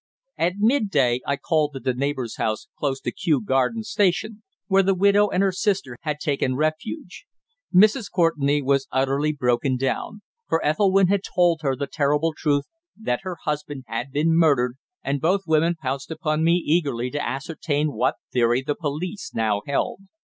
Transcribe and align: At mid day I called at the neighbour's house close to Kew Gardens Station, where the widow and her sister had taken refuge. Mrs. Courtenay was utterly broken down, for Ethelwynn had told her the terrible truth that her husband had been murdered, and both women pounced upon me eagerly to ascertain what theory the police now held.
At 0.35 0.53
mid 0.57 0.89
day 0.89 1.21
I 1.27 1.37
called 1.37 1.75
at 1.75 1.83
the 1.83 1.93
neighbour's 1.93 2.37
house 2.37 2.67
close 2.75 2.99
to 3.01 3.11
Kew 3.11 3.39
Gardens 3.39 3.87
Station, 3.91 4.41
where 4.65 4.81
the 4.81 4.95
widow 4.95 5.27
and 5.29 5.43
her 5.43 5.51
sister 5.51 5.95
had 6.01 6.19
taken 6.19 6.55
refuge. 6.55 7.27
Mrs. 7.71 8.09
Courtenay 8.11 8.61
was 8.61 8.87
utterly 8.91 9.31
broken 9.31 9.77
down, 9.77 10.23
for 10.49 10.59
Ethelwynn 10.65 11.09
had 11.09 11.21
told 11.35 11.59
her 11.61 11.75
the 11.75 11.85
terrible 11.85 12.33
truth 12.35 12.65
that 12.99 13.19
her 13.21 13.37
husband 13.43 13.83
had 13.85 14.11
been 14.11 14.35
murdered, 14.35 14.75
and 15.03 15.21
both 15.21 15.41
women 15.45 15.75
pounced 15.79 16.09
upon 16.09 16.43
me 16.43 16.53
eagerly 16.53 17.11
to 17.11 17.23
ascertain 17.23 17.91
what 17.93 18.15
theory 18.33 18.63
the 18.65 18.73
police 18.73 19.31
now 19.35 19.61
held. 19.67 19.99